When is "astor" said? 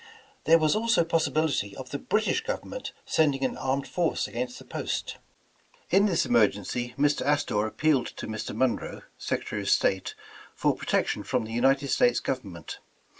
7.23-7.67